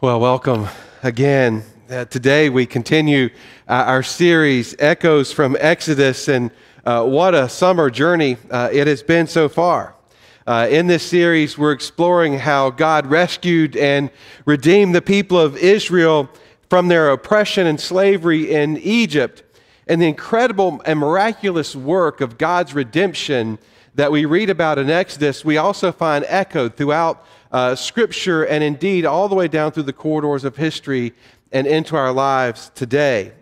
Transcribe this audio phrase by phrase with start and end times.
[0.00, 0.68] Well, welcome
[1.02, 1.64] again.
[1.90, 3.30] Uh, today we continue
[3.66, 6.52] uh, our series, Echoes from Exodus, and
[6.84, 9.96] uh, what a summer journey uh, it has been so far.
[10.46, 14.12] Uh, in this series, we're exploring how God rescued and
[14.44, 16.30] redeemed the people of Israel
[16.70, 19.42] from their oppression and slavery in Egypt,
[19.88, 23.58] and the incredible and miraculous work of God's redemption
[23.98, 29.04] that we read about in Exodus, we also find echoed throughout uh, Scripture and indeed
[29.04, 31.12] all the way down through the corridors of history
[31.50, 33.32] and into our lives today.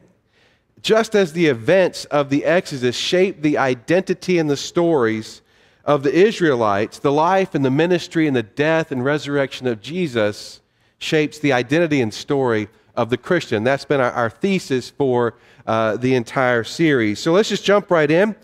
[0.80, 5.42] Just as the events of the Exodus shaped the identity and the stories
[5.84, 10.62] of the Israelites, the life and the ministry and the death and resurrection of Jesus
[10.96, 13.62] shapes the identity and story of the Christian.
[13.62, 15.34] That's been our, our thesis for
[15.66, 17.18] uh, the entire series.
[17.18, 18.34] So let's just jump right in.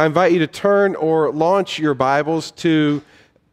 [0.00, 3.02] I invite you to turn or launch your Bibles to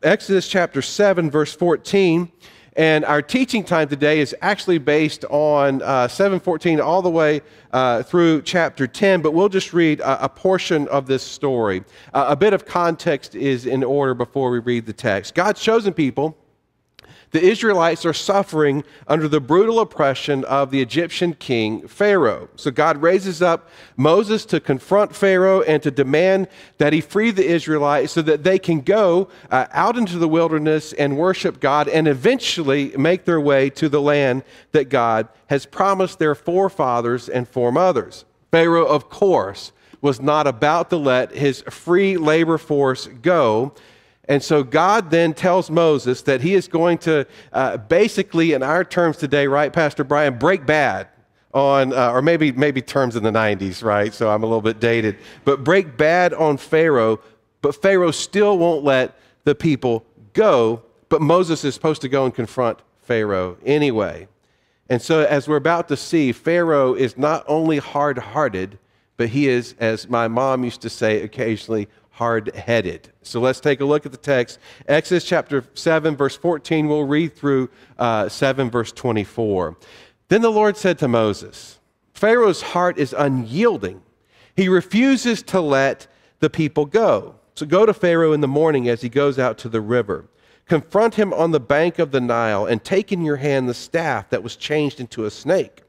[0.02, 2.32] Exodus chapter 7, verse 14.
[2.78, 7.42] And our teaching time today is actually based on uh, 714 all the way
[7.74, 11.84] uh, through chapter 10, but we'll just read a, a portion of this story.
[12.14, 15.36] Uh, a bit of context is in order before we read the text.
[15.36, 16.38] God's chosen people
[17.32, 22.48] the Israelites are suffering under the brutal oppression of the Egyptian king Pharaoh.
[22.56, 26.48] So God raises up Moses to confront Pharaoh and to demand
[26.78, 30.94] that he free the Israelites so that they can go uh, out into the wilderness
[30.94, 36.20] and worship God and eventually make their way to the land that God has promised
[36.20, 38.24] their forefathers and foremothers.
[38.52, 43.74] Pharaoh, of course, was not about to let his free labor force go
[44.28, 48.84] and so God then tells Moses that he is going to uh, basically, in our
[48.84, 51.08] terms today, right, Pastor Brian, break bad
[51.54, 54.14] on, uh, or maybe, maybe terms in the 90s, right?
[54.14, 57.20] So I'm a little bit dated, but break bad on Pharaoh,
[57.62, 60.84] but Pharaoh still won't let the people go.
[61.10, 64.28] But Moses is supposed to go and confront Pharaoh anyway.
[64.90, 68.78] And so, as we're about to see, Pharaoh is not only hard hearted,
[69.16, 73.10] but he is, as my mom used to say occasionally, hard headed.
[73.22, 74.58] So let's take a look at the text.
[74.88, 76.88] Exodus chapter 7, verse 14.
[76.88, 77.70] We'll read through
[78.00, 79.78] uh, 7, verse 24.
[80.30, 81.78] Then the Lord said to Moses,
[82.16, 84.02] Pharaoh's heart is unyielding.
[84.56, 86.08] He refuses to let
[86.40, 87.36] the people go.
[87.54, 90.26] So go to Pharaoh in the morning as he goes out to the river.
[90.66, 94.32] Confront him on the bank of the Nile and take in your hand the staff
[94.32, 95.84] that was changed into a snake.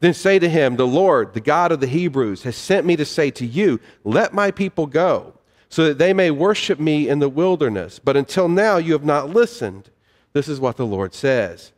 [0.00, 3.06] Then say to him, The Lord, the God of the Hebrews, has sent me to
[3.06, 5.33] say to you, Let my people go
[5.74, 7.98] so that they may worship me in the wilderness.
[7.98, 9.90] But until now you have not listened.
[10.32, 11.72] This is what the Lord says.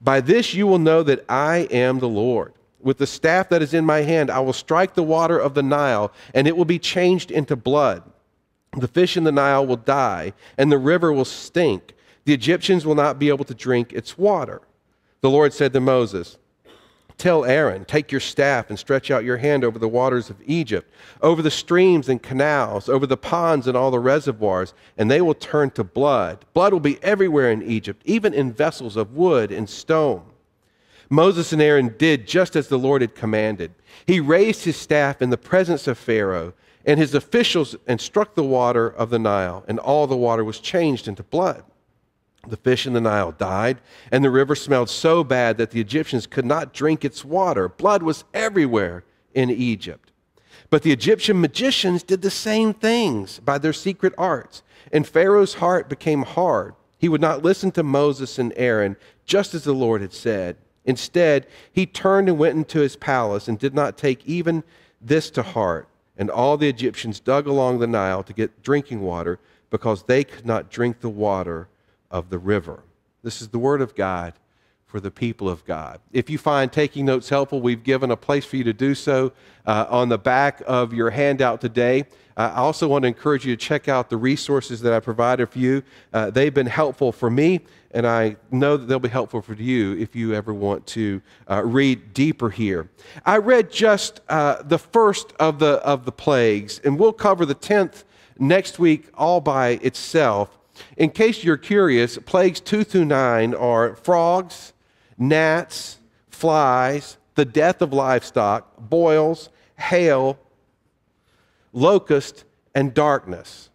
[0.00, 2.54] By this you will know that I am the Lord.
[2.80, 5.62] With the staff that is in my hand, I will strike the water of the
[5.62, 8.02] Nile, and it will be changed into blood.
[8.76, 11.94] The fish in the Nile will die, and the river will stink.
[12.24, 14.60] The Egyptians will not be able to drink its water.
[15.20, 16.36] The Lord said to Moses,
[17.18, 20.92] Tell Aaron, take your staff and stretch out your hand over the waters of Egypt,
[21.22, 25.34] over the streams and canals, over the ponds and all the reservoirs, and they will
[25.34, 26.44] turn to blood.
[26.52, 30.24] Blood will be everywhere in Egypt, even in vessels of wood and stone.
[31.08, 33.72] Moses and Aaron did just as the Lord had commanded.
[34.06, 36.52] He raised his staff in the presence of Pharaoh
[36.84, 40.60] and his officials and struck the water of the Nile, and all the water was
[40.60, 41.64] changed into blood.
[42.48, 43.78] The fish in the Nile died,
[44.12, 47.68] and the river smelled so bad that the Egyptians could not drink its water.
[47.68, 50.12] Blood was everywhere in Egypt.
[50.70, 54.62] But the Egyptian magicians did the same things by their secret arts,
[54.92, 56.74] and Pharaoh's heart became hard.
[56.98, 60.56] He would not listen to Moses and Aaron, just as the Lord had said.
[60.84, 64.62] Instead, he turned and went into his palace and did not take even
[65.00, 65.88] this to heart.
[66.16, 70.46] And all the Egyptians dug along the Nile to get drinking water because they could
[70.46, 71.68] not drink the water
[72.10, 72.82] of the river.
[73.22, 74.34] This is the word of God
[74.86, 76.00] for the people of God.
[76.12, 79.32] If you find taking notes helpful, we've given a place for you to do so
[79.66, 82.04] uh, on the back of your handout today.
[82.36, 85.48] Uh, I also want to encourage you to check out the resources that I provided
[85.48, 85.82] for you.
[86.12, 87.60] Uh, they've been helpful for me,
[87.90, 91.20] and I know that they'll be helpful for you if you ever want to
[91.50, 92.88] uh, read deeper here.
[93.24, 97.54] I read just uh, the first of the, of the plagues, and we'll cover the
[97.54, 98.04] 10th
[98.38, 100.58] next week all by itself.
[100.96, 104.72] In case you're curious, plagues two through nine are frogs,
[105.18, 110.38] gnats, flies, the death of livestock, boils, hail,
[111.72, 112.44] locust,
[112.74, 113.70] and darkness.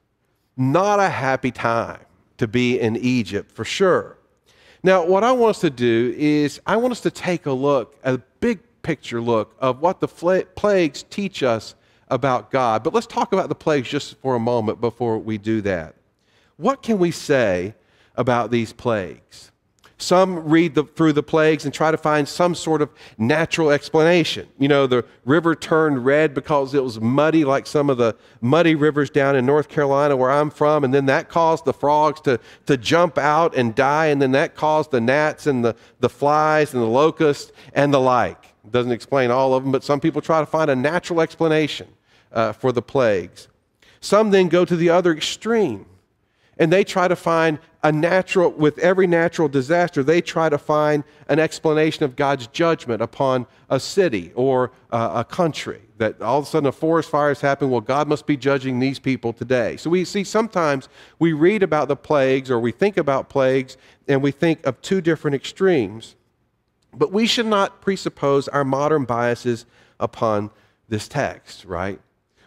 [0.57, 2.01] Not a happy time
[2.37, 4.17] to be in Egypt for sure.
[4.83, 7.97] Now, what I want us to do is I want us to take a look,
[8.03, 11.75] a big picture look of what the plagues teach us
[12.09, 12.83] about God.
[12.83, 15.95] But let's talk about the plagues just for a moment before we do that.
[16.61, 17.73] What can we say
[18.15, 19.51] about these plagues?
[19.97, 24.47] Some read the, through the plagues and try to find some sort of natural explanation.
[24.59, 28.75] You know, the river turned red because it was muddy, like some of the muddy
[28.75, 32.39] rivers down in North Carolina where I'm from, and then that caused the frogs to,
[32.67, 36.75] to jump out and die, and then that caused the gnats and the, the flies
[36.75, 38.53] and the locusts and the like.
[38.65, 41.87] It doesn't explain all of them, but some people try to find a natural explanation
[42.31, 43.47] uh, for the plagues.
[43.99, 45.87] Some then go to the other extreme
[46.61, 51.03] and they try to find a natural, with every natural disaster, they try to find
[51.27, 55.81] an explanation of God's judgment upon a city or uh, a country.
[55.97, 57.71] That all of a sudden a forest fire has happened.
[57.71, 59.75] Well, God must be judging these people today.
[59.77, 60.87] So we see sometimes
[61.17, 63.75] we read about the plagues or we think about plagues
[64.07, 66.15] and we think of two different extremes.
[66.93, 69.65] But we should not presuppose our modern biases
[69.99, 70.51] upon
[70.89, 71.99] this text, right?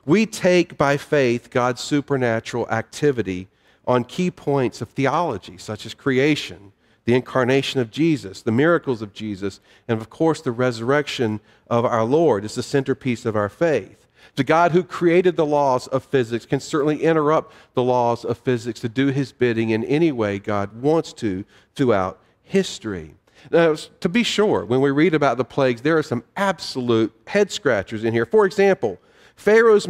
[0.07, 3.49] We take by faith God's supernatural activity
[3.87, 6.73] on key points of theology, such as creation,
[7.05, 12.05] the incarnation of Jesus, the miracles of Jesus, and of course, the resurrection of our
[12.05, 14.07] Lord is the centerpiece of our faith.
[14.37, 18.81] The God who created the laws of physics can certainly interrupt the laws of physics
[18.81, 21.45] to do his bidding in any way God wants to
[21.75, 23.15] throughout history.
[23.51, 27.53] Now, to be sure, when we read about the plagues, there are some absolute head
[27.53, 28.25] scratchers in here.
[28.25, 28.99] For example,
[29.37, 29.87] Pharaoh's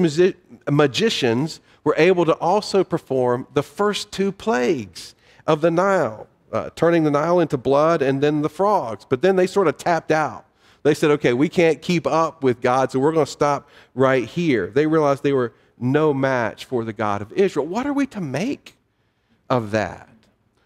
[0.68, 5.14] magicians were able to also perform the first two plagues
[5.46, 9.06] of the Nile, uh, turning the Nile into blood and then the frogs.
[9.08, 10.46] But then they sort of tapped out.
[10.82, 14.24] They said, okay, we can't keep up with God, so we're going to stop right
[14.24, 14.68] here.
[14.68, 17.66] They realized they were no match for the God of Israel.
[17.66, 18.76] What are we to make
[19.48, 20.08] of that?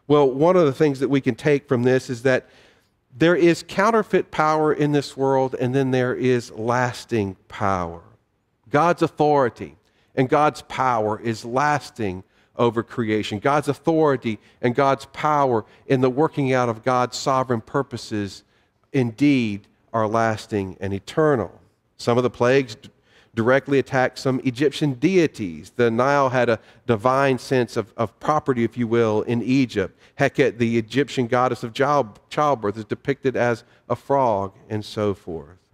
[0.06, 2.48] Well, one of the things that we can take from this is that
[3.16, 8.02] there is counterfeit power in this world, and then there is lasting power.
[8.70, 9.76] God's authority
[10.18, 12.24] and God's power is lasting
[12.56, 13.38] over creation.
[13.38, 18.42] God's authority and God's power in the working out of God's sovereign purposes
[18.92, 21.60] indeed are lasting and eternal.
[21.98, 22.76] Some of the plagues
[23.36, 25.70] directly attacked some Egyptian deities.
[25.76, 29.96] The Nile had a divine sense of, of property, if you will, in Egypt.
[30.18, 35.67] Heket, the Egyptian goddess of child, childbirth, is depicted as a frog, and so forth.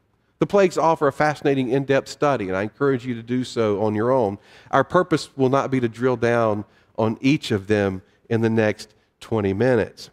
[0.45, 3.83] The plagues offer a fascinating in depth study, and I encourage you to do so
[3.83, 4.37] on your own.
[4.71, 6.67] Our purpose will not be to drill down
[6.99, 10.11] on each of them in the next 20 minutes.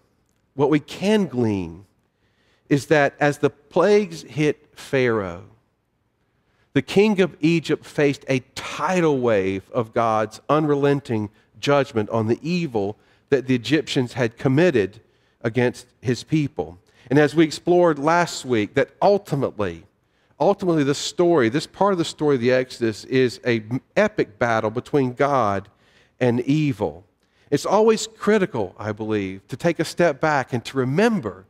[0.54, 1.86] What we can glean
[2.69, 5.44] is that as the plagues hit Pharaoh,
[6.72, 11.30] the king of Egypt faced a tidal wave of God's unrelenting
[11.60, 12.98] judgment on the evil
[13.31, 15.01] that the Egyptians had committed
[15.42, 16.80] against his people.
[17.10, 19.84] And as we explored last week, that ultimately,
[20.41, 24.71] ultimately, the story, this part of the story of the Exodus, is an epic battle
[24.71, 25.69] between God
[26.19, 27.05] and evil.
[27.51, 31.45] It's always critical, I believe, to take a step back and to remember,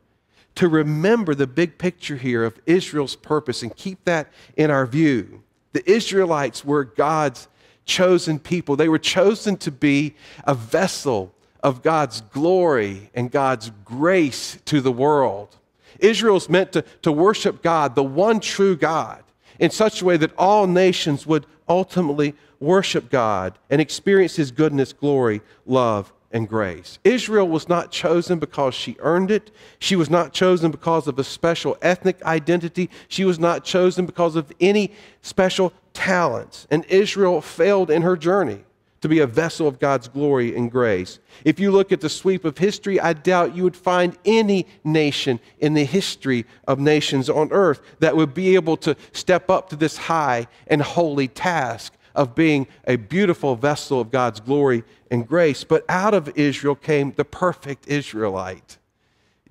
[0.56, 5.42] to remember the big picture here of Israel's purpose and keep that in our view.
[5.72, 7.48] The Israelites were God's
[7.86, 8.76] chosen people.
[8.76, 14.92] They were chosen to be a vessel of God's glory and God's grace to the
[14.92, 15.56] world.
[16.02, 19.22] Israel's meant to, to worship God, the one true God,
[19.58, 24.92] in such a way that all nations would ultimately worship God and experience His goodness,
[24.92, 26.98] glory, love, and grace.
[27.04, 29.50] Israel was not chosen because she earned it.
[29.78, 32.88] She was not chosen because of a special ethnic identity.
[33.08, 36.66] She was not chosen because of any special talents.
[36.70, 38.64] And Israel failed in her journey
[39.02, 41.18] to be a vessel of God's glory and grace.
[41.44, 45.40] If you look at the sweep of history, I doubt you would find any nation
[45.58, 49.76] in the history of nations on earth that would be able to step up to
[49.76, 55.64] this high and holy task of being a beautiful vessel of God's glory and grace.
[55.64, 58.78] But out of Israel came the perfect Israelite,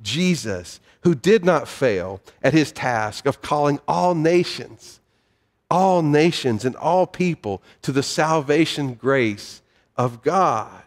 [0.01, 5.00] Jesus, who did not fail at his task of calling all nations
[5.71, 9.61] all nations and all people to the salvation grace
[9.95, 10.83] of God.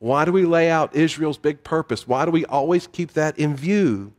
[0.00, 2.06] Why do we lay out Israel's big purpose?
[2.06, 4.12] Why do we always keep that in view?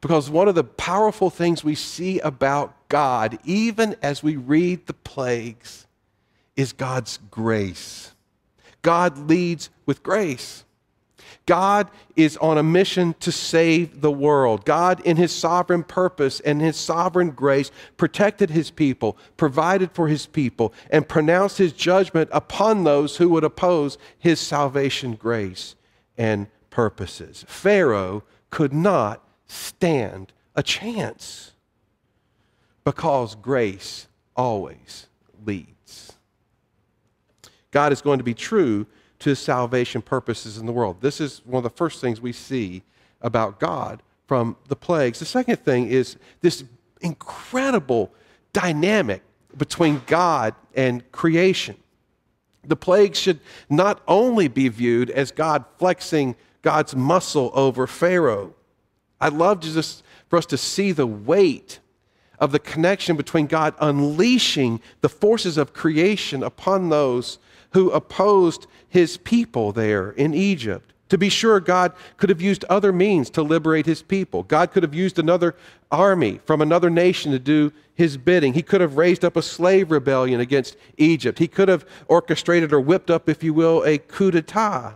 [0.00, 4.94] Because one of the powerful things we see about God, even as we read the
[4.94, 5.86] plagues,
[6.56, 8.12] is God's grace.
[8.82, 10.64] God leads with grace.
[11.46, 14.64] God is on a mission to save the world.
[14.64, 20.24] God, in his sovereign purpose and his sovereign grace, protected his people, provided for his
[20.24, 25.74] people, and pronounced his judgment upon those who would oppose his salvation grace
[26.16, 27.44] and purposes.
[27.46, 31.52] Pharaoh could not stand a chance
[32.84, 35.08] because grace always
[35.44, 36.12] leads.
[37.70, 38.86] God is going to be true
[39.24, 41.00] to salvation purposes in the world.
[41.00, 42.82] This is one of the first things we see
[43.22, 45.18] about God from the plagues.
[45.18, 46.62] The second thing is this
[47.00, 48.12] incredible
[48.52, 49.22] dynamic
[49.56, 51.76] between God and creation.
[52.64, 53.40] The plagues should
[53.70, 58.54] not only be viewed as God flexing God's muscle over Pharaoh.
[59.22, 61.78] I'd love just for us to see the weight
[62.38, 67.38] of the connection between God unleashing the forces of creation upon those
[67.74, 70.92] who opposed his people there in Egypt.
[71.10, 74.42] To be sure, God could have used other means to liberate his people.
[74.42, 75.54] God could have used another
[75.92, 78.54] army from another nation to do his bidding.
[78.54, 81.38] He could have raised up a slave rebellion against Egypt.
[81.38, 84.94] He could have orchestrated or whipped up, if you will, a coup d'etat.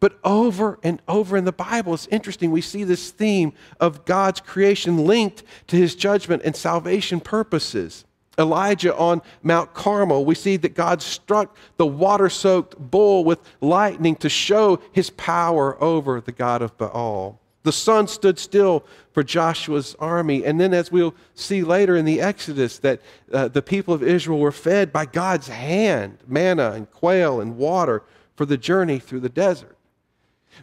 [0.00, 4.40] But over and over in the Bible, it's interesting, we see this theme of God's
[4.40, 8.04] creation linked to his judgment and salvation purposes.
[8.38, 14.16] Elijah on Mount Carmel, we see that God struck the water soaked bull with lightning
[14.16, 17.40] to show his power over the God of Baal.
[17.64, 20.44] The sun stood still for Joshua's army.
[20.44, 23.00] And then, as we'll see later in the Exodus, that
[23.32, 28.04] uh, the people of Israel were fed by God's hand manna and quail and water
[28.36, 29.76] for the journey through the desert.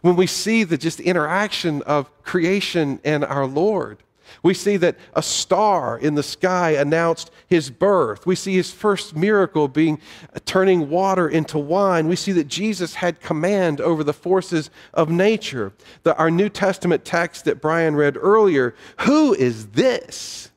[0.00, 4.02] When we see the just interaction of creation and our Lord,
[4.42, 8.26] we see that a star in the sky announced his birth.
[8.26, 10.00] We see his first miracle being
[10.34, 12.08] uh, turning water into wine.
[12.08, 15.72] We see that Jesus had command over the forces of nature.
[16.02, 20.50] The, our New Testament text that Brian read earlier who is this?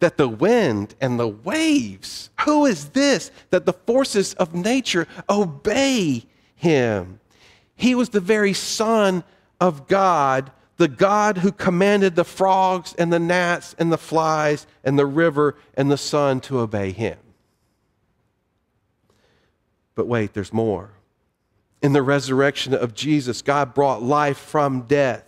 [0.00, 3.30] That the wind and the waves, who is this?
[3.50, 6.24] That the forces of nature obey
[6.56, 7.20] him.
[7.76, 9.24] He was the very Son
[9.60, 14.98] of God the God who commanded the frogs and the gnats and the flies and
[14.98, 17.18] the river and the sun to obey him.
[19.94, 20.90] But wait, there's more.
[21.82, 25.24] In the resurrection of Jesus, God brought life from death.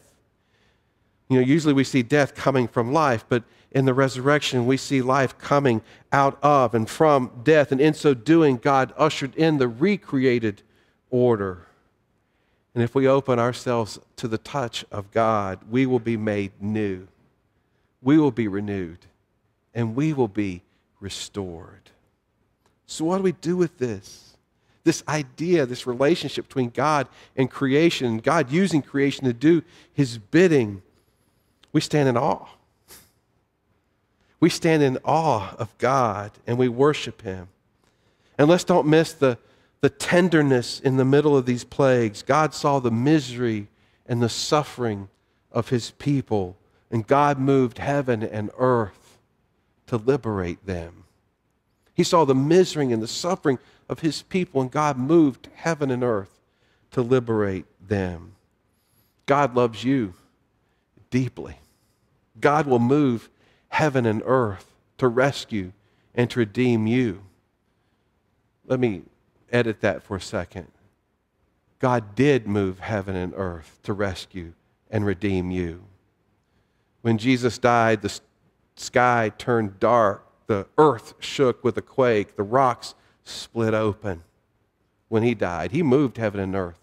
[1.29, 5.03] You know, usually we see death coming from life, but in the resurrection, we see
[5.03, 7.73] life coming out of and from death.
[7.73, 10.63] And in so doing, God ushered in the recreated
[11.11, 11.67] order.
[12.77, 17.09] And if we open ourselves to the touch of God, we will be made new.
[18.03, 18.99] We will be renewed.
[19.75, 20.61] And we will be
[21.01, 21.91] restored.
[22.85, 24.37] So, what do we do with this?
[24.85, 29.63] This idea, this relationship between God and creation, God using creation to do
[29.95, 30.83] his bidding,
[31.73, 32.47] we stand in awe.
[34.39, 37.49] We stand in awe of God and we worship him.
[38.37, 39.39] And let's don't miss the,
[39.81, 42.23] the tenderness in the middle of these plagues.
[42.23, 43.69] God saw the misery
[44.07, 45.09] and the suffering
[45.53, 46.57] of his people,
[46.91, 49.19] and God moved heaven and earth
[49.87, 51.05] to liberate them.
[51.95, 56.03] He saw the misery and the suffering of his people, and God moved heaven and
[56.03, 56.41] earth
[56.93, 58.33] to liberate them.
[59.27, 60.15] God loves you
[61.11, 61.59] deeply.
[62.41, 63.29] God will move
[63.69, 65.73] heaven and earth to rescue
[66.15, 67.23] and to redeem you.
[68.67, 69.03] Let me
[69.53, 70.69] edit that for a second.
[71.79, 74.53] God did move heaven and earth to rescue
[74.91, 75.85] and redeem you.
[77.03, 78.21] When Jesus died, the
[78.77, 84.23] sky turned dark, the earth shook with a quake, the rocks split open.
[85.09, 86.81] When he died, he moved heaven and earth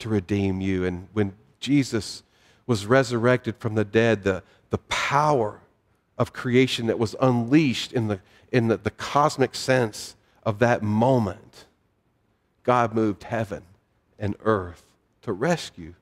[0.00, 0.84] to redeem you.
[0.84, 2.22] And when Jesus
[2.66, 5.60] was resurrected from the dead, the, the power
[6.18, 8.20] of creation that was unleashed in, the,
[8.52, 11.66] in the, the cosmic sense of that moment
[12.70, 13.64] God moved heaven
[14.16, 14.84] and earth
[15.22, 15.94] to rescue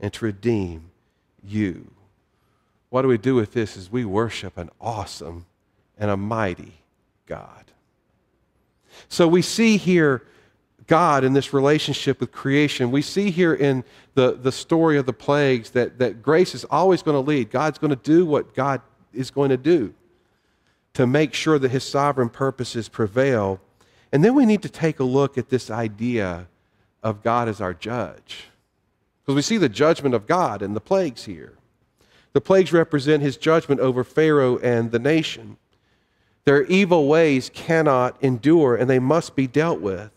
[0.00, 0.90] and to redeem
[1.40, 1.92] you.
[2.90, 5.46] What do we do with this is we worship an awesome
[5.96, 6.80] and a mighty
[7.26, 7.70] God.
[9.08, 10.26] So we see here
[10.88, 12.90] God in this relationship with creation.
[12.90, 17.04] We see here in the, the story of the plagues that, that grace is always
[17.04, 17.52] going to lead.
[17.52, 18.80] God's going to do what God
[19.14, 19.94] is going to do
[20.94, 23.60] to make sure that his sovereign purposes prevail
[24.16, 26.48] and then we need to take a look at this idea
[27.02, 28.46] of God as our judge.
[29.20, 31.52] Because we see the judgment of God in the plagues here.
[32.32, 35.58] The plagues represent his judgment over Pharaoh and the nation.
[36.46, 40.10] Their evil ways cannot endure and they must be dealt with.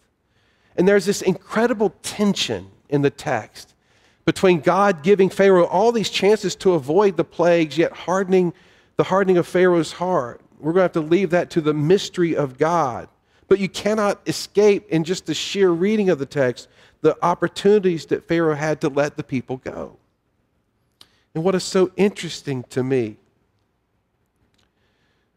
[0.77, 3.75] And there's this incredible tension in the text
[4.23, 8.53] between God giving Pharaoh all these chances to avoid the plagues, yet hardening
[8.95, 10.39] the hardening of Pharaoh's heart.
[10.57, 13.09] We're going to have to leave that to the mystery of God.
[13.49, 16.69] But you cannot escape in just the sheer reading of the text
[17.01, 19.97] the opportunities that Pharaoh had to let the people go.
[21.33, 23.17] And what is so interesting to me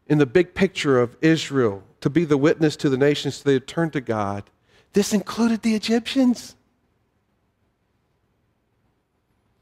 [0.07, 3.59] in the big picture of Israel to be the witness to the nations so they
[3.59, 4.43] turn to God,
[4.91, 6.55] this included the Egyptians.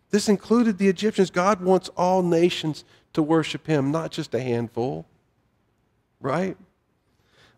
[0.09, 1.29] This included the Egyptians.
[1.29, 5.05] God wants all nations to worship him, not just a handful.
[6.19, 6.57] Right?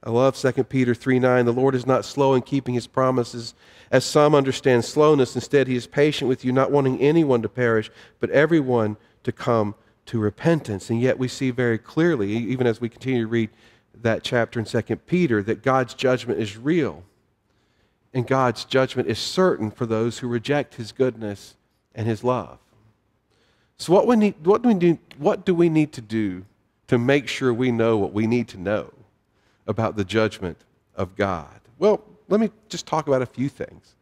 [0.06, 1.46] I love 2 Peter 3 9.
[1.46, 3.54] The Lord is not slow in keeping his promises,
[3.90, 5.36] as some understand slowness.
[5.36, 9.76] Instead, he is patient with you, not wanting anyone to perish, but everyone to come
[10.08, 10.90] to repentance.
[10.90, 13.50] And yet, we see very clearly, even as we continue to read
[14.02, 17.04] that chapter in 2 Peter, that God's judgment is real.
[18.14, 21.56] And God's judgment is certain for those who reject his goodness
[21.96, 22.60] and his love.
[23.78, 26.46] So, what, we need, what, do we need, what do we need to do
[26.88, 28.92] to make sure we know what we need to know?
[29.68, 30.58] About the judgment
[30.96, 31.60] of God?
[31.80, 33.96] Well, let me just talk about a few things.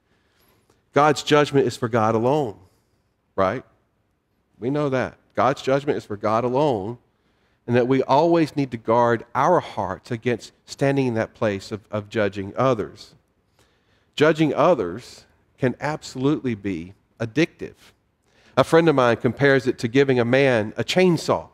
[0.94, 2.58] God's judgment is for God alone,
[3.36, 3.63] right?
[4.60, 5.18] We know that.
[5.36, 6.98] God's judgment is for God alone,
[7.65, 11.82] and that we always need to guard our hearts against standing in that place of,
[11.89, 13.15] of judging others.
[14.15, 15.25] Judging others
[15.58, 17.75] can absolutely be addictive.
[18.58, 21.48] A friend of mine compares it to giving a man a chainsaw.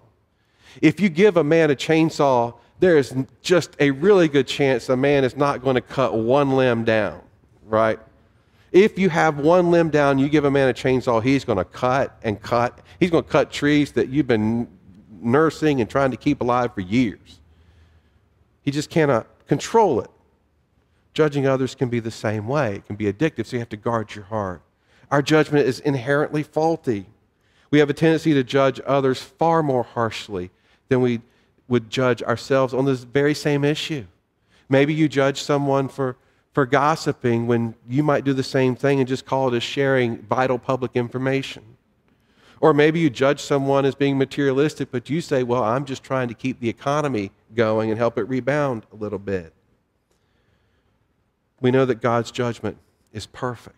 [0.82, 4.98] If you give a man a chainsaw there is just a really good chance a
[4.98, 7.22] man is not going to cut one limb down,
[7.66, 8.00] right?
[8.72, 11.66] If you have one limb down, you give a man a chainsaw, he's going to
[11.66, 12.80] cut and cut.
[13.00, 14.68] He's going to cut trees that you've been
[15.22, 17.40] nursing and trying to keep alive for years.
[18.62, 20.12] He just cannot control it.
[21.14, 23.78] Judging others can be the same way, it can be addictive, so you have to
[23.78, 24.62] guard your heart.
[25.10, 27.08] Our judgment is inherently faulty.
[27.72, 30.52] We have a tendency to judge others far more harshly
[30.90, 31.22] than we
[31.68, 34.06] would judge ourselves on this very same issue.
[34.70, 36.18] Maybe you judge someone for,
[36.54, 40.22] for gossiping when you might do the same thing and just call it as sharing
[40.24, 41.64] vital public information.
[42.60, 46.28] Or maybe you judge someone as being materialistic, but you say, well, I'm just trying
[46.30, 49.54] to keep the economy going and help it rebound a little bit.
[51.62, 52.78] We know that God's judgment
[53.14, 53.76] is perfect,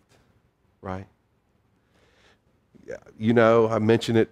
[0.82, 1.08] right?
[3.18, 4.30] You know, I mention it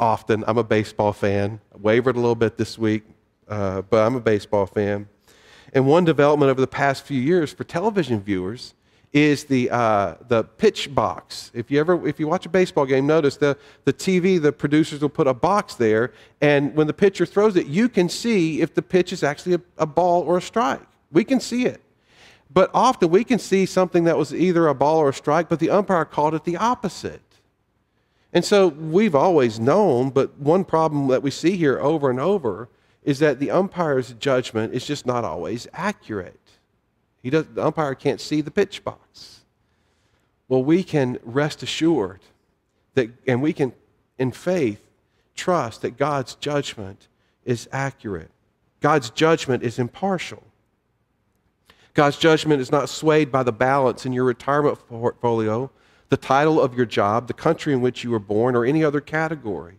[0.00, 0.42] often.
[0.46, 1.60] I'm a baseball fan.
[1.72, 3.04] I wavered a little bit this week,
[3.46, 5.08] uh, but I'm a baseball fan.
[5.72, 8.74] And one development over the past few years for television viewers
[9.12, 11.50] is the, uh, the pitch box.
[11.52, 15.02] If you ever if you watch a baseball game, notice the, the TV, the producers
[15.02, 18.74] will put a box there, and when the pitcher throws it, you can see if
[18.74, 20.86] the pitch is actually a, a ball or a strike.
[21.12, 21.80] We can see it.
[22.52, 25.60] But often we can see something that was either a ball or a strike, but
[25.60, 27.20] the umpire called it the opposite.
[28.32, 32.68] And so we've always known, but one problem that we see here over and over
[33.02, 36.38] is that the umpire's judgment is just not always accurate.
[37.22, 39.40] He does, the umpire can't see the pitch box.
[40.48, 42.20] Well, we can rest assured
[42.94, 43.72] that, and we can,
[44.18, 44.80] in faith,
[45.34, 47.08] trust that God's judgment
[47.44, 48.30] is accurate.
[48.80, 50.42] God's judgment is impartial.
[51.94, 55.70] God's judgment is not swayed by the balance in your retirement portfolio
[56.10, 59.00] the title of your job, the country in which you were born, or any other
[59.00, 59.78] category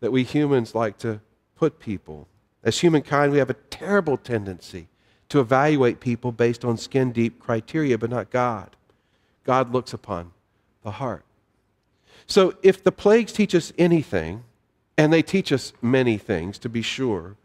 [0.00, 1.20] that we humans like to
[1.56, 2.28] put people.
[2.62, 4.88] As humankind, we have a terrible tendency
[5.30, 8.76] to evaluate people based on skin deep criteria, but not God.
[9.44, 10.32] God looks upon
[10.84, 11.24] the heart.
[12.26, 14.44] So, if the plagues teach us anything,
[14.98, 17.36] and they teach us many things to be sure,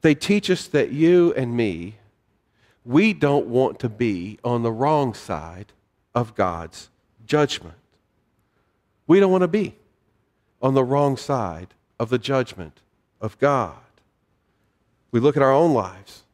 [0.00, 1.96] they teach us that you and me,
[2.84, 5.72] we don't want to be on the wrong side
[6.14, 6.88] of God's
[7.30, 7.76] judgment.
[9.06, 9.76] We don't want to be
[10.60, 12.80] on the wrong side of the judgment
[13.20, 13.76] of God.
[15.12, 16.24] We look at our own lives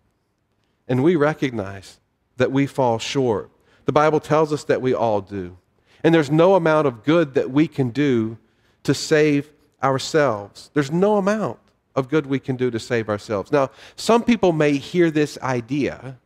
[0.88, 2.00] and we recognize
[2.38, 3.50] that we fall short.
[3.84, 5.58] The Bible tells us that we all do.
[6.02, 8.38] And there's no amount of good that we can do
[8.84, 9.50] to save
[9.82, 10.70] ourselves.
[10.72, 11.58] There's no amount
[11.94, 13.52] of good we can do to save ourselves.
[13.52, 16.16] Now, some people may hear this idea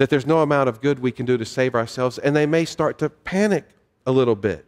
[0.00, 2.64] that there's no amount of good we can do to save ourselves, and they may
[2.64, 3.66] start to panic
[4.06, 4.64] a little bit.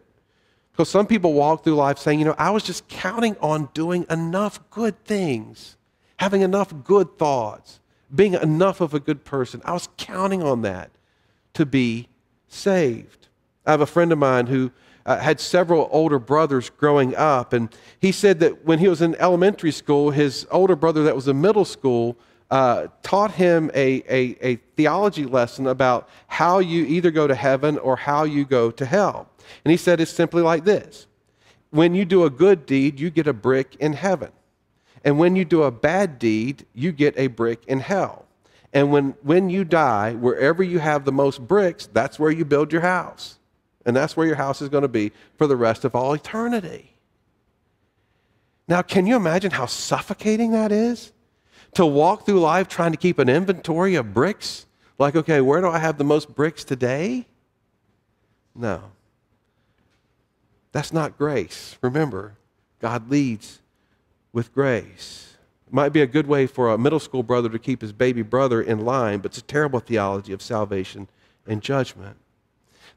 [0.71, 4.05] Because some people walk through life saying, you know, I was just counting on doing
[4.11, 5.79] enough good things,
[6.19, 7.81] having enough good thoughts,
[8.15, 9.63] being enough of a good person.
[9.65, 10.91] I was counting on that
[11.55, 12.09] to be
[12.49, 13.29] saved.
[13.65, 14.71] I have a friend of mine who
[15.07, 19.15] uh, had several older brothers growing up, and he said that when he was in
[19.15, 22.19] elementary school, his older brother that was in middle school
[22.53, 27.79] uh, taught him a, a, a theology lesson about how you either go to heaven
[27.79, 29.27] or how you go to hell.
[29.65, 31.07] And he said it's simply like this
[31.71, 34.33] When you do a good deed, you get a brick in heaven.
[35.03, 38.27] And when you do a bad deed, you get a brick in hell.
[38.75, 42.71] And when, when you die, wherever you have the most bricks, that's where you build
[42.71, 43.39] your house.
[43.87, 46.97] And that's where your house is going to be for the rest of all eternity.
[48.69, 51.13] Now, can you imagine how suffocating that is?
[51.75, 54.67] To walk through life trying to keep an inventory of bricks?
[54.99, 57.27] Like, okay, where do I have the most bricks today?
[58.55, 58.83] No.
[60.73, 61.77] That's not grace.
[61.83, 62.35] Remember,
[62.81, 63.61] God leads
[64.33, 65.37] with grace.
[65.67, 68.23] It might be a good way for a middle school brother to keep his baby
[68.23, 71.09] brother in line, but it's a terrible theology of salvation
[71.47, 72.17] and judgment.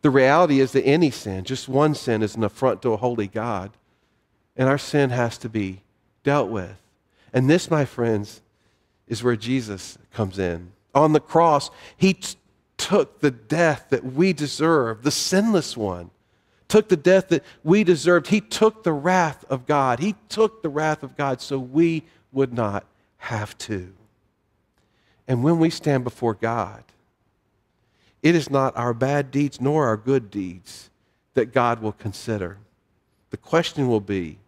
[0.01, 3.27] The reality is that any sin, just one sin, is an affront to a holy
[3.27, 3.71] God,
[4.55, 5.81] and our sin has to be
[6.23, 6.77] dealt with.
[7.33, 8.41] And this, my friends,
[9.07, 10.71] is where Jesus comes in.
[10.93, 12.35] On the cross, he t-
[12.77, 16.09] took the death that we deserve, the sinless one,
[16.67, 18.27] took the death that we deserved.
[18.27, 19.99] He took the wrath of God.
[19.99, 22.85] He took the wrath of God so we would not
[23.17, 23.93] have to.
[25.27, 26.83] And when we stand before God,
[28.21, 30.89] it is not our bad deeds nor our good deeds
[31.35, 32.57] that God will consider.
[33.29, 34.39] The question will be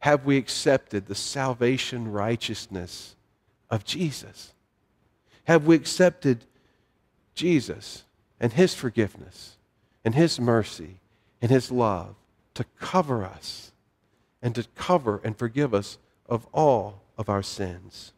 [0.00, 3.16] have we accepted the salvation righteousness
[3.70, 4.52] of Jesus?
[5.44, 6.44] Have we accepted
[7.34, 8.04] Jesus
[8.40, 9.56] and his forgiveness
[10.04, 10.96] and his mercy
[11.40, 12.14] and his love
[12.54, 13.72] to cover us
[14.42, 15.98] and to cover and forgive us
[16.28, 18.12] of all of our sins?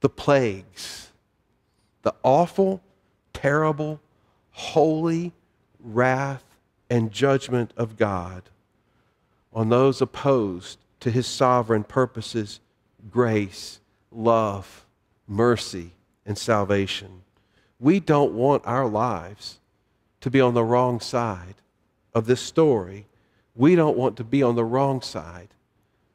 [0.00, 1.10] The plagues,
[2.02, 2.80] the awful,
[3.32, 4.00] terrible,
[4.52, 5.32] holy
[5.78, 6.44] wrath
[6.88, 8.42] and judgment of God
[9.52, 12.60] on those opposed to his sovereign purposes,
[13.10, 13.79] grace,
[14.10, 14.84] love,
[15.26, 15.92] mercy,
[16.26, 17.22] and salvation.
[17.78, 19.58] We don't want our lives
[20.20, 21.54] to be on the wrong side
[22.14, 23.06] of this story.
[23.54, 25.48] We don't want to be on the wrong side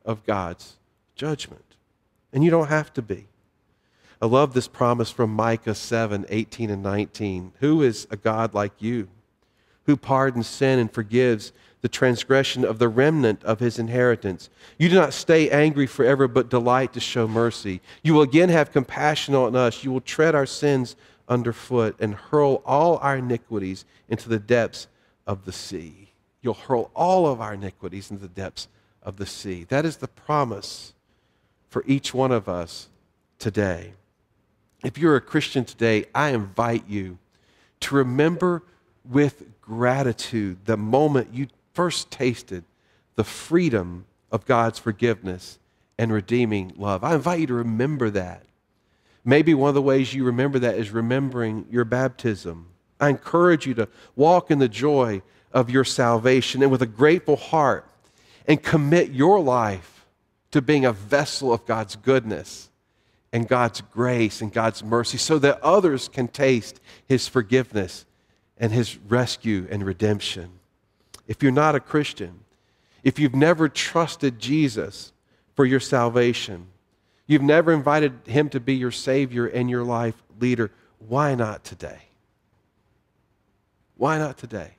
[0.04, 0.76] of God's
[1.16, 1.76] judgment.
[2.32, 3.28] And you don't have to be.
[4.22, 7.54] I love this promise from Micah 7 18 and 19.
[7.60, 9.10] Who is a God like you,
[9.86, 11.52] who pardons sin and forgives
[11.86, 14.50] the transgression of the remnant of his inheritance.
[14.80, 17.80] You do not stay angry forever, but delight to show mercy.
[18.02, 19.84] You will again have compassion on us.
[19.84, 20.96] You will tread our sins
[21.30, 24.88] underfoot and hurl all our iniquities into the depths
[25.28, 26.10] of the sea.
[26.42, 28.68] You'll hurl all of our iniquities into the depths
[29.04, 29.64] of the sea.
[29.66, 30.96] That is the promise
[31.70, 32.90] for each one of us
[33.38, 33.94] today.
[34.84, 37.20] If you're a Christian today, I invite you
[37.82, 38.64] to remember
[39.08, 42.64] with gratitude the moment you first tasted
[43.16, 45.60] the freedom of God's forgiveness
[45.98, 47.04] and redeeming love.
[47.04, 48.44] I invite you to remember that.
[49.24, 52.68] Maybe one of the ways you remember that is remembering your baptism.
[53.00, 57.36] I encourage you to walk in the joy of your salvation and with a grateful
[57.36, 57.90] heart
[58.48, 60.06] and commit your life
[60.52, 62.70] to being a vessel of God's goodness
[63.34, 68.06] and God's grace and God's mercy so that others can taste his forgiveness
[68.58, 70.52] and his rescue and redemption
[71.28, 72.42] if you're not a Christian,
[73.04, 75.14] if you've never trusted Jesus
[75.56, 76.68] for your salvation,
[77.28, 82.00] you've never invited him to be your Savior and your life leader, why not today?
[83.96, 84.72] Why not today?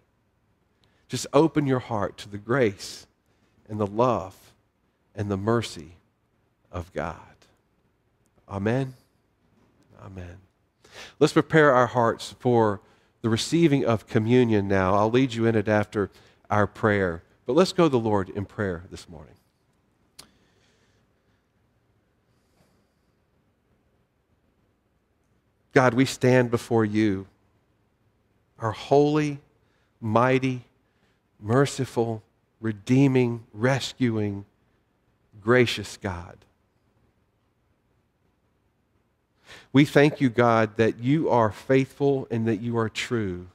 [1.09, 3.07] Just open your heart to the grace
[3.69, 4.37] and the love
[5.15, 5.93] and the mercy
[6.71, 7.17] of God.
[8.49, 8.95] Amen.
[10.05, 10.39] Amen.
[11.19, 12.81] Let's prepare our hearts for
[13.23, 14.95] the receiving of communion now.
[14.95, 16.11] I'll lead you in it after
[16.51, 17.23] our prayer.
[17.47, 19.35] But let's go to the Lord in prayer this morning.
[25.73, 27.27] God, we stand before you,
[28.59, 29.41] our holy,
[30.01, 30.65] mighty,
[31.39, 32.23] merciful,
[32.61, 34.47] redeeming, rescuing,
[35.43, 36.39] gracious God.
[39.73, 43.49] We thank you, God, that you are faithful and that you are true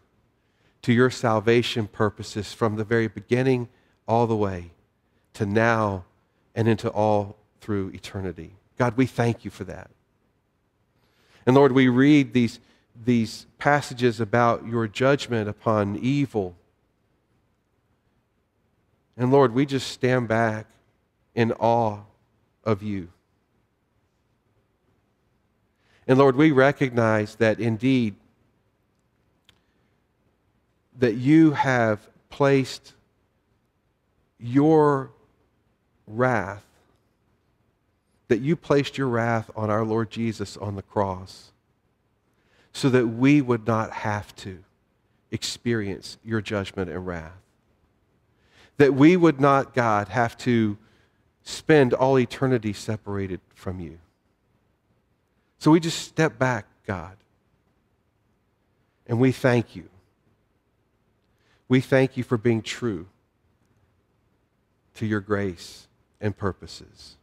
[0.82, 3.70] to your salvation purposes from the very beginning
[4.08, 4.72] all the way
[5.34, 6.06] to now
[6.56, 8.54] and into all through eternity.
[8.78, 9.91] God, we thank you for that.
[11.46, 12.60] And Lord, we read these,
[13.06, 16.56] these passages about your judgment upon evil.
[19.17, 20.67] And Lord, we just stand back
[21.36, 22.00] in awe
[22.63, 23.10] of you.
[26.08, 28.15] And Lord, we recognize that indeed
[31.02, 32.94] that you have placed
[34.40, 35.10] your
[36.06, 36.64] wrath,
[38.28, 41.52] that you placed your wrath on our Lord Jesus on the cross
[42.72, 44.64] so that we would not have to
[45.32, 47.32] experience your judgment and wrath.
[48.78, 50.78] That we would not, God, have to
[51.42, 53.98] spend all eternity separated from you.
[55.58, 57.18] So we just step back, God,
[59.08, 59.90] and we thank you
[61.72, 63.08] we thank you for being true
[64.94, 65.88] to your grace
[66.20, 67.16] and purposes.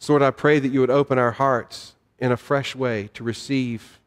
[0.00, 3.22] So, Lord, I pray that you would open our hearts in a fresh way to
[3.22, 4.00] receive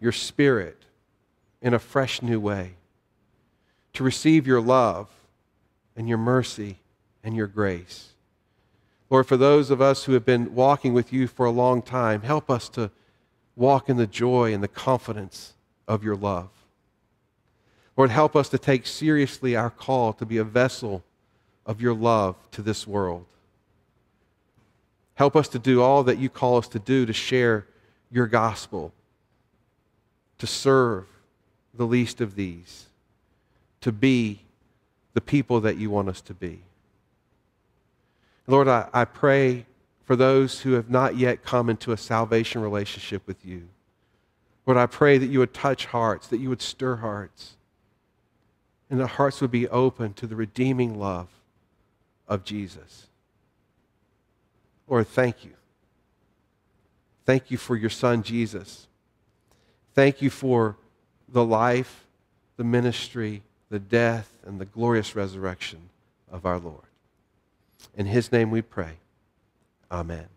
[0.00, 0.86] your spirit
[1.60, 2.76] in a fresh new way,
[3.92, 5.10] to receive your love
[5.94, 6.78] and your mercy
[7.22, 8.14] and your grace.
[9.10, 12.22] Lord, for those of us who have been walking with you for a long time,
[12.22, 12.90] help us to
[13.58, 15.54] walk in the joy and the confidence
[15.88, 16.48] of your love.
[17.96, 21.02] Lord, help us to take seriously our call to be a vessel
[21.66, 23.26] of your love to this world.
[25.16, 27.66] Help us to do all that you call us to do to share
[28.10, 28.92] your gospel,
[30.38, 31.06] to serve
[31.74, 32.86] the least of these,
[33.80, 34.40] to be
[35.14, 36.60] the people that you want us to be.
[38.46, 39.66] Lord, I, I pray
[40.08, 43.68] for those who have not yet come into a salvation relationship with you.
[44.64, 47.58] Lord, I pray that you would touch hearts, that you would stir hearts,
[48.88, 51.28] and that hearts would be open to the redeeming love
[52.26, 53.08] of Jesus.
[54.86, 55.52] Lord, thank you.
[57.26, 58.86] Thank you for your son, Jesus.
[59.92, 60.78] Thank you for
[61.28, 62.06] the life,
[62.56, 65.90] the ministry, the death, and the glorious resurrection
[66.32, 66.80] of our Lord.
[67.94, 68.94] In his name we pray.
[69.90, 70.28] Amen.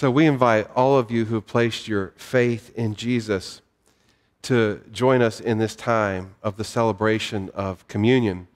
[0.00, 3.60] So we invite all of you who have placed your faith in Jesus
[4.42, 8.48] to join us in this time of the celebration of communion.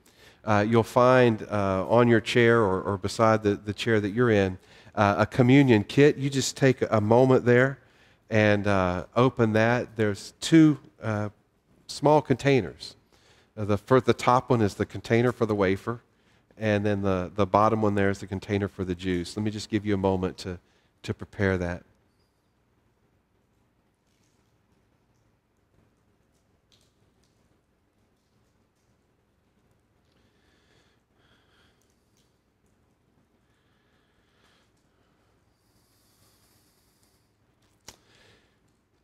[0.44, 4.30] Uh, you'll find uh, on your chair or, or, beside the, the chair that you're
[4.30, 4.58] in
[4.94, 6.16] uh, a communion kit.
[6.16, 7.78] You just take a moment there
[8.30, 9.96] and uh, open that.
[9.96, 11.30] There's two uh,
[11.86, 12.96] small containers.
[13.56, 16.00] The, for, the top one is the container for the wafer,
[16.58, 19.36] and then the, the bottom one there is the container for the juice.
[19.36, 20.58] Let me just give you a moment to,
[21.04, 21.84] to prepare that.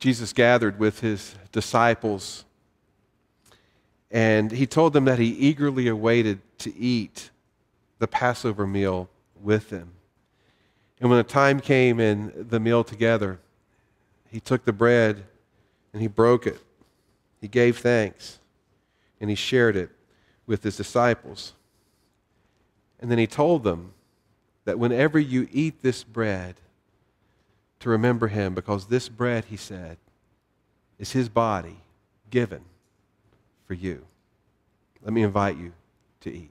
[0.00, 2.44] Jesus gathered with his disciples
[4.10, 7.30] and he told them that he eagerly awaited to eat
[7.98, 9.08] the Passover meal
[9.40, 9.92] with them.
[11.00, 13.38] And when the time came and the meal together,
[14.28, 15.24] he took the bread
[15.92, 16.60] and he broke it.
[17.40, 18.40] He gave thanks
[19.20, 19.90] and he shared it
[20.46, 21.52] with his disciples.
[22.98, 23.92] And then he told them
[24.64, 26.56] that whenever you eat this bread,
[27.80, 29.96] to remember him because this bread, he said,
[30.98, 31.78] is his body
[32.30, 32.62] given
[33.66, 34.06] for you.
[35.02, 35.72] Let me invite you
[36.20, 36.50] to eat.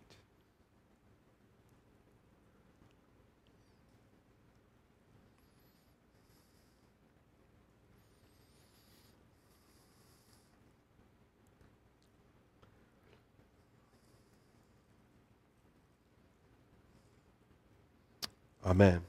[18.65, 19.01] Amen.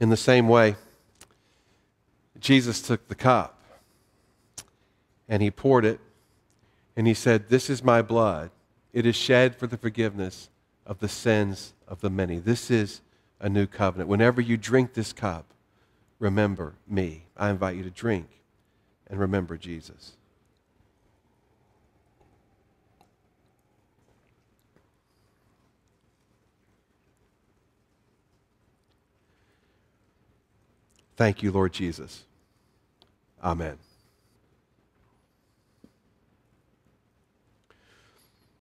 [0.00, 0.76] In the same way,
[2.38, 3.62] Jesus took the cup
[5.28, 6.00] and he poured it
[6.96, 8.50] and he said, This is my blood.
[8.92, 10.48] It is shed for the forgiveness
[10.86, 12.38] of the sins of the many.
[12.38, 13.02] This is
[13.38, 14.08] a new covenant.
[14.08, 15.46] Whenever you drink this cup,
[16.18, 17.26] remember me.
[17.36, 18.28] I invite you to drink
[19.06, 20.16] and remember Jesus.
[31.20, 32.24] Thank you, Lord Jesus.
[33.44, 33.76] Amen.